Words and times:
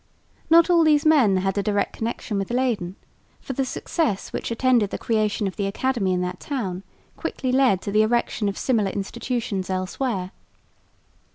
Not 0.49 0.67
all 0.71 0.83
these 0.83 1.05
men 1.05 1.37
had 1.37 1.59
a 1.59 1.61
direct 1.61 1.93
connection 1.93 2.39
with 2.39 2.49
Leyden, 2.49 2.95
for 3.39 3.53
the 3.53 3.63
success 3.63 4.33
which 4.33 4.49
attended 4.49 4.89
the 4.89 4.97
creation 4.97 5.45
of 5.45 5.57
the 5.57 5.67
academy 5.67 6.11
in 6.11 6.21
that 6.21 6.39
town 6.39 6.81
quickly 7.17 7.51
led 7.51 7.81
to 7.83 7.91
the 7.91 8.01
erection 8.01 8.49
of 8.49 8.57
similar 8.57 8.89
institutions 8.89 9.69
elsewhere. 9.69 10.31